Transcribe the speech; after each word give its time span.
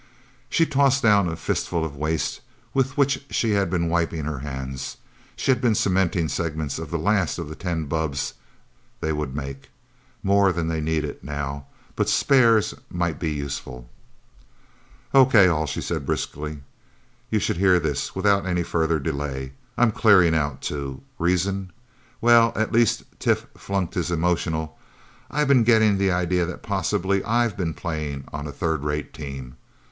She 0.49 0.65
tossed 0.65 1.03
down 1.03 1.29
a 1.29 1.35
fistful 1.35 1.85
of 1.85 1.95
waste 1.95 2.41
with 2.73 2.97
which 2.97 3.23
she 3.29 3.51
had 3.51 3.69
been 3.69 3.87
wiping 3.87 4.23
her 4.25 4.39
hands 4.39 4.97
she 5.35 5.51
had 5.51 5.61
been 5.61 5.75
cementing 5.75 6.27
segments 6.27 6.79
of 6.79 6.89
the 6.89 6.97
last 6.97 7.37
of 7.37 7.47
the 7.49 7.53
ten 7.55 7.85
bubbs 7.85 8.33
they 8.99 9.13
would 9.13 9.35
make 9.35 9.69
more 10.23 10.51
than 10.51 10.67
they 10.69 10.81
needed, 10.81 11.23
now, 11.23 11.67
but 11.95 12.09
spares 12.09 12.73
might 12.89 13.19
be 13.19 13.29
useful. 13.31 13.87
"Okay, 15.13 15.47
all," 15.47 15.67
she 15.67 15.81
said 15.81 16.03
briskly. 16.07 16.61
"You 17.29 17.37
should 17.37 17.57
hear 17.57 17.79
this, 17.79 18.15
without 18.15 18.47
any 18.47 18.63
further 18.63 18.97
delay. 18.97 19.51
I'm 19.77 19.91
clearing 19.91 20.33
out, 20.33 20.63
too. 20.63 21.03
Reasons? 21.19 21.69
Well 22.21 22.53
at 22.55 22.71
least 22.71 23.03
since 23.19 23.39
Tif 23.39 23.45
flunked 23.55 23.93
his 23.93 24.09
emotional 24.09 24.79
I've 25.29 25.47
been 25.47 25.63
getting 25.63 25.99
the 25.99 26.09
idea 26.11 26.47
that 26.47 26.63
possibly 26.63 27.23
I've 27.23 27.55
been 27.55 27.75
playing 27.75 28.23
on 28.33 28.47
a 28.47 28.51
third 28.51 28.83
rate 28.83 29.13
team. 29.13 29.57